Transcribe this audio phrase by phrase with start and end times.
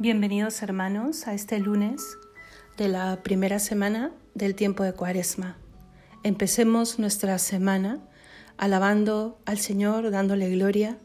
[0.00, 2.18] Bienvenidos hermanos a este lunes
[2.76, 5.56] de la primera semana del tiempo de Cuaresma.
[6.22, 7.98] Empecemos nuestra semana
[8.58, 10.98] alabando al Señor, dándole gloria,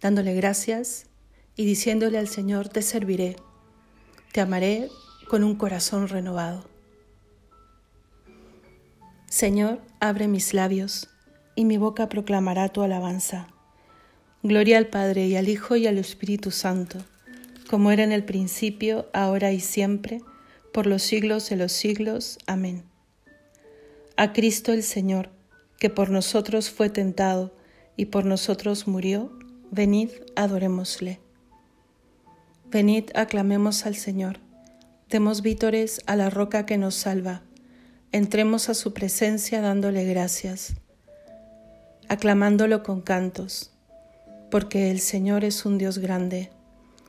[0.00, 1.06] dándole gracias
[1.54, 3.36] y diciéndole al Señor, te serviré,
[4.32, 4.88] te amaré
[5.28, 6.64] con un corazón renovado.
[9.28, 11.10] Señor, abre mis labios
[11.54, 13.46] y mi boca proclamará tu alabanza.
[14.42, 16.98] Gloria al Padre y al Hijo y al Espíritu Santo
[17.68, 20.20] como era en el principio, ahora y siempre,
[20.72, 22.38] por los siglos de los siglos.
[22.46, 22.84] Amén.
[24.16, 25.30] A Cristo el Señor,
[25.78, 27.54] que por nosotros fue tentado
[27.96, 29.32] y por nosotros murió,
[29.70, 31.20] venid, adorémosle.
[32.70, 34.38] Venid, aclamemos al Señor,
[35.08, 37.42] demos vítores a la roca que nos salva,
[38.12, 40.74] entremos a su presencia dándole gracias,
[42.08, 43.72] aclamándolo con cantos,
[44.50, 46.50] porque el Señor es un Dios grande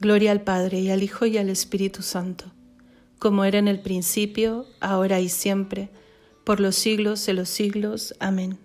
[0.00, 2.52] Gloria al Padre y al Hijo y al Espíritu Santo,
[3.18, 5.88] como era en el principio, ahora y siempre,
[6.44, 8.14] por los siglos de los siglos.
[8.20, 8.58] Amén.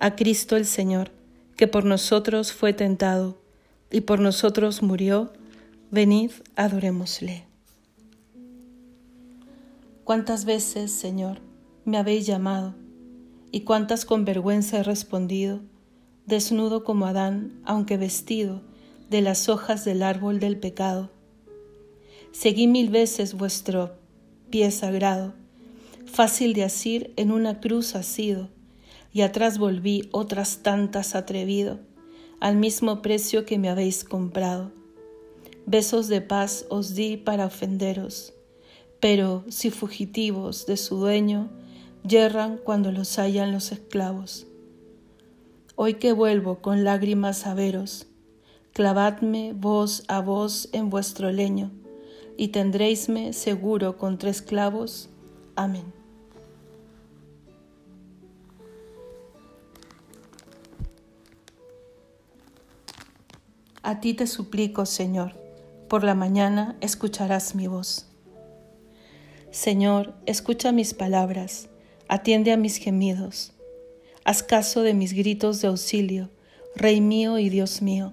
[0.00, 1.12] A Cristo el Señor,
[1.56, 3.38] que por nosotros fue tentado
[3.90, 5.32] y por nosotros murió,
[5.90, 7.46] venid, adorémosle.
[10.04, 11.38] ¿Cuántas veces, Señor,
[11.86, 12.74] me habéis llamado
[13.50, 15.60] y cuántas con vergüenza he respondido,
[16.26, 18.60] desnudo como Adán, aunque vestido,
[19.10, 21.10] de las hojas del árbol del pecado.
[22.32, 23.92] Seguí mil veces vuestro
[24.50, 25.34] pie sagrado,
[26.06, 28.48] fácil de asir en una cruz asido,
[29.12, 31.78] y atrás volví otras tantas atrevido,
[32.40, 34.72] al mismo precio que me habéis comprado.
[35.66, 38.34] Besos de paz os di para ofenderos,
[39.00, 41.50] pero si fugitivos de su dueño,
[42.06, 44.46] yerran cuando los hallan los esclavos.
[45.76, 48.06] Hoy que vuelvo con lágrimas a veros,
[48.74, 51.70] clavadme vos a vos en vuestro leño,
[52.36, 55.08] y tendréisme seguro con tres clavos.
[55.54, 55.84] Amén.
[63.84, 65.34] A ti te suplico, Señor,
[65.88, 68.08] por la mañana escucharás mi voz.
[69.52, 71.68] Señor, escucha mis palabras,
[72.08, 73.52] atiende a mis gemidos,
[74.24, 76.28] haz caso de mis gritos de auxilio,
[76.74, 78.12] Rey mío y Dios mío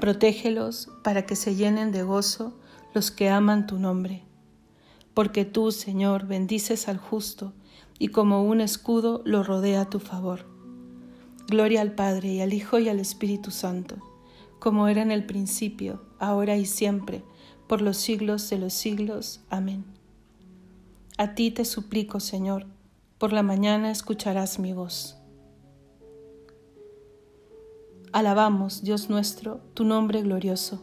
[0.00, 2.56] Protégelos para que se llenen de gozo
[2.94, 4.22] los que aman tu nombre.
[5.12, 7.52] Porque tú, Señor, bendices al justo
[7.98, 10.46] y como un escudo lo rodea a tu favor.
[11.48, 13.96] Gloria al Padre y al Hijo y al Espíritu Santo,
[14.60, 17.24] como era en el principio, ahora y siempre,
[17.66, 19.40] por los siglos de los siglos.
[19.50, 19.84] Amén.
[21.16, 22.66] A ti te suplico, Señor,
[23.18, 25.17] por la mañana escucharás mi voz.
[28.10, 30.80] Alabamos, Dios nuestro, tu nombre glorioso.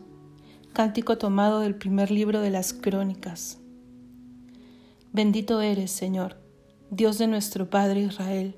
[0.73, 3.57] Cántico tomado del primer libro de las Crónicas.
[5.11, 6.37] Bendito eres, Señor,
[6.91, 8.55] Dios de nuestro Padre Israel,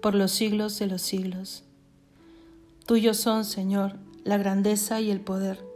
[0.00, 1.64] por los siglos de los siglos.
[2.86, 5.66] Tuyos son, Señor, la grandeza y el poder,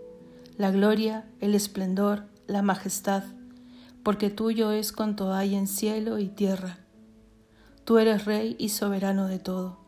[0.57, 3.25] la gloria, el esplendor, la majestad,
[4.05, 6.79] porque tuyo es cuanto hay en cielo y tierra.
[7.85, 9.88] Tú eres Rey y soberano de todo.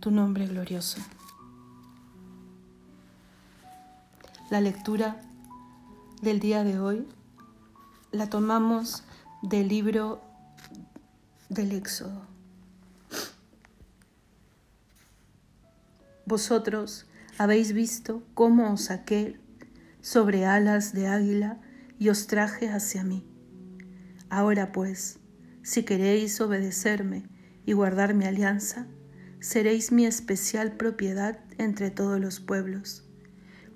[0.00, 1.00] tu nombre glorioso.
[4.50, 5.20] La lectura
[6.22, 7.06] del día de hoy
[8.12, 9.02] la tomamos
[9.42, 10.22] del libro
[11.48, 12.22] del Éxodo.
[16.26, 17.06] Vosotros
[17.38, 19.40] habéis visto cómo os saqué
[20.00, 21.58] sobre alas de águila
[21.98, 23.24] y os traje hacia mí.
[24.30, 25.18] Ahora pues,
[25.62, 27.24] si queréis obedecerme
[27.66, 28.86] y guardar mi alianza,
[29.40, 33.04] seréis mi especial propiedad entre todos los pueblos,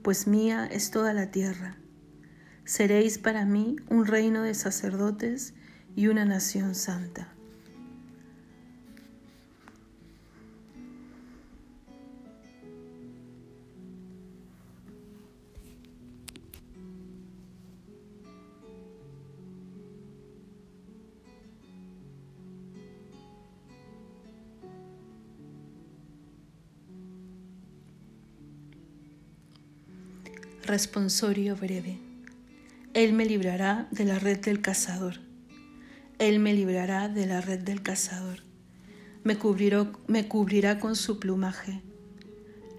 [0.02, 1.76] pues mía es toda la tierra
[2.64, 5.54] Seréis para mí un reino de sacerdotes
[5.96, 7.34] y una nación santa.
[30.72, 31.98] Responsorio breve.
[32.94, 35.16] Él me librará de la red del cazador.
[36.18, 38.38] Él me librará de la red del cazador.
[39.22, 41.82] Me, cubrirá con su plumaje.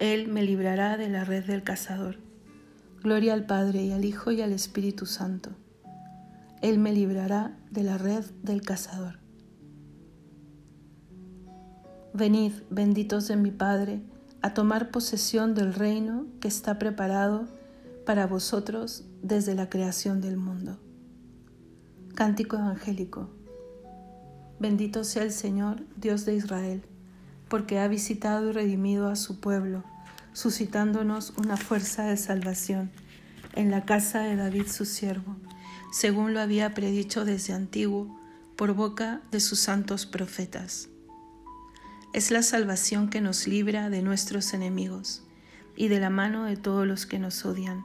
[0.00, 2.18] Él me librará de la red del cazador.
[3.00, 5.50] Gloria al Padre y al Hijo y al Espíritu Santo.
[6.62, 9.20] Él me librará de la red del cazador.
[12.12, 14.02] Venid, benditos de mi Padre,
[14.42, 17.62] a tomar posesión del reino que está preparado
[18.04, 20.78] para vosotros desde la creación del mundo.
[22.14, 23.30] Cántico Evangélico.
[24.60, 26.82] Bendito sea el Señor, Dios de Israel,
[27.48, 29.84] porque ha visitado y redimido a su pueblo,
[30.32, 32.90] suscitándonos una fuerza de salvación
[33.54, 35.36] en la casa de David su siervo,
[35.92, 38.20] según lo había predicho desde antiguo
[38.56, 40.88] por boca de sus santos profetas.
[42.12, 45.22] Es la salvación que nos libra de nuestros enemigos
[45.74, 47.84] y de la mano de todos los que nos odian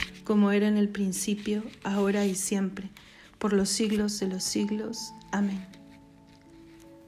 [0.31, 2.89] como era en el principio, ahora y siempre,
[3.37, 5.13] por los siglos de los siglos.
[5.33, 5.61] Amén.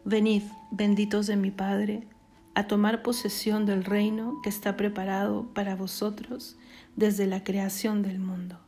[0.04, 2.06] Venid, benditos de mi Padre,
[2.54, 6.58] a tomar posesión del reino que está preparado para vosotros
[6.98, 8.60] desde la creación del mundo.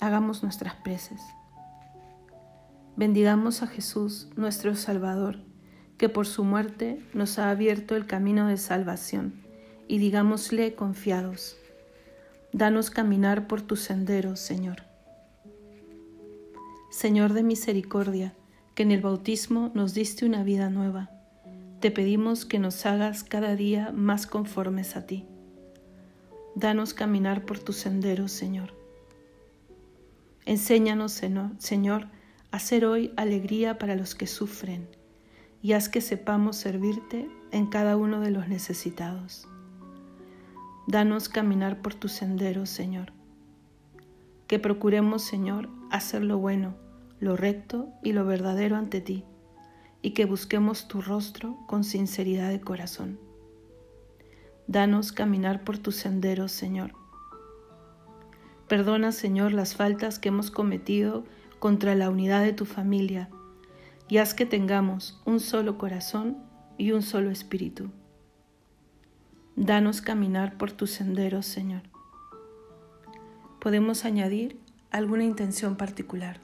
[0.00, 1.22] Hagamos nuestras preces.
[2.96, 5.38] Bendigamos a Jesús, nuestro Salvador,
[5.98, 9.43] que por su muerte nos ha abierto el camino de salvación
[9.88, 11.56] y digámosle confiados,
[12.52, 14.82] danos caminar por tus senderos, Señor.
[16.90, 18.34] Señor de misericordia,
[18.74, 21.10] que en el bautismo nos diste una vida nueva,
[21.80, 25.26] te pedimos que nos hagas cada día más conformes a ti.
[26.54, 28.72] Danos caminar por tus senderos, Señor.
[30.46, 31.20] Enséñanos,
[31.58, 32.06] Señor,
[32.50, 34.88] a hacer hoy alegría para los que sufren
[35.62, 39.48] y haz que sepamos servirte en cada uno de los necesitados.
[40.86, 43.12] Danos caminar por tus senderos, Señor.
[44.46, 46.74] que procuremos, Señor, hacer lo bueno,
[47.18, 49.24] lo recto y lo verdadero ante ti,
[50.02, 53.18] y que busquemos tu rostro con sinceridad de corazón.
[54.66, 56.92] Danos caminar por tus senderos, Señor.
[58.68, 61.24] Perdona, Señor, las faltas que hemos cometido
[61.58, 63.30] contra la unidad de tu familia,
[64.08, 66.36] y haz que tengamos un solo corazón
[66.76, 67.90] y un solo espíritu.
[69.56, 71.82] Danos caminar por tus senderos, Señor.
[73.60, 74.58] Podemos añadir
[74.90, 76.40] alguna intención particular.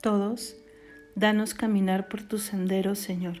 [0.00, 0.54] Todos,
[1.16, 3.40] danos caminar por tus senderos, Señor.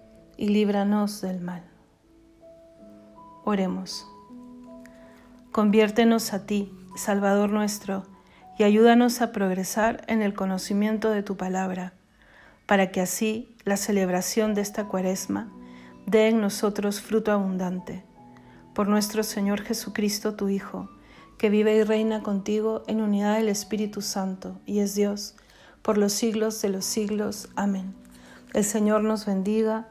[0.41, 1.61] y líbranos del mal.
[3.45, 4.07] Oremos.
[5.51, 8.07] Conviértenos a ti, Salvador nuestro,
[8.57, 11.93] y ayúdanos a progresar en el conocimiento de tu palabra,
[12.65, 15.53] para que así la celebración de esta cuaresma
[16.07, 18.03] dé en nosotros fruto abundante.
[18.73, 20.89] Por nuestro Señor Jesucristo, tu Hijo,
[21.37, 25.35] que vive y reina contigo en unidad del Espíritu Santo, y es Dios,
[25.83, 27.49] por los siglos de los siglos.
[27.55, 27.93] Amén.
[28.55, 29.90] El Señor nos bendiga